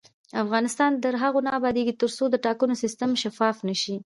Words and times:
افغانستان 0.43 0.91
تر 1.03 1.13
هغو 1.23 1.39
نه 1.45 1.51
ابادیږي، 1.59 1.93
ترڅو 2.01 2.23
د 2.29 2.35
ټاکنو 2.45 2.73
سیستم 2.83 3.09
شفاف 3.23 3.57
نشي. 3.67 3.95